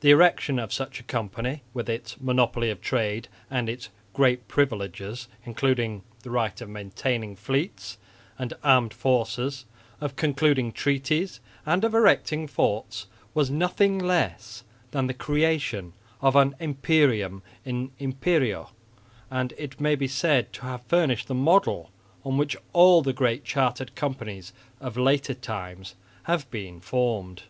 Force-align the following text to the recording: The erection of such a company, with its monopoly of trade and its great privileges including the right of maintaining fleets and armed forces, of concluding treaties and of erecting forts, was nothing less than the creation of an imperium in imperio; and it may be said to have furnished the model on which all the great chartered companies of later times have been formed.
The 0.00 0.10
erection 0.10 0.58
of 0.58 0.72
such 0.72 0.98
a 0.98 1.04
company, 1.04 1.62
with 1.72 1.88
its 1.88 2.20
monopoly 2.20 2.70
of 2.70 2.80
trade 2.80 3.28
and 3.48 3.68
its 3.68 3.88
great 4.12 4.48
privileges 4.48 5.28
including 5.44 6.02
the 6.24 6.30
right 6.32 6.60
of 6.60 6.68
maintaining 6.68 7.36
fleets 7.36 7.96
and 8.36 8.52
armed 8.64 8.92
forces, 8.92 9.64
of 10.00 10.16
concluding 10.16 10.72
treaties 10.72 11.38
and 11.64 11.84
of 11.84 11.94
erecting 11.94 12.48
forts, 12.48 13.06
was 13.32 13.48
nothing 13.48 13.96
less 13.96 14.64
than 14.90 15.06
the 15.06 15.14
creation 15.14 15.92
of 16.20 16.34
an 16.34 16.56
imperium 16.58 17.40
in 17.64 17.92
imperio; 18.00 18.70
and 19.30 19.54
it 19.56 19.78
may 19.80 19.94
be 19.94 20.08
said 20.08 20.52
to 20.54 20.62
have 20.62 20.82
furnished 20.82 21.28
the 21.28 21.32
model 21.32 21.92
on 22.24 22.36
which 22.36 22.56
all 22.72 23.02
the 23.02 23.12
great 23.12 23.44
chartered 23.44 23.94
companies 23.94 24.52
of 24.80 24.96
later 24.96 25.32
times 25.34 25.94
have 26.24 26.50
been 26.50 26.80
formed. 26.80 27.44